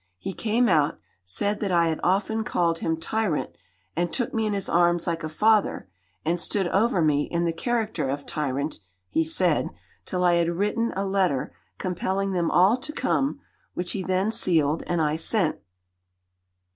[0.17, 3.55] "He came out, said that I had often called him 'Tyrant,'
[3.95, 5.87] and took me in his arms like a father,
[6.25, 8.79] and stood over me in the character of Tyrant
[9.09, 9.69] (he said)
[10.07, 13.41] till I had written a letter compelling them all to come,
[13.75, 15.59] which he then sealed and I sent.